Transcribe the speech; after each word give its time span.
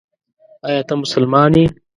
ایا 0.67 0.81
ته 0.87 0.93
مسلمان 1.03 1.51
یې؟ 1.59 1.65